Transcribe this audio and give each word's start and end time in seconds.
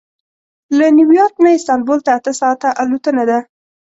له 0.77 0.85
نیویارک 0.97 1.35
نه 1.43 1.49
استانبول 1.57 1.99
ته 2.05 2.11
اته 2.17 2.31
ساعته 2.41 2.69
الوتنه 2.81 3.23
ده. 3.29 3.39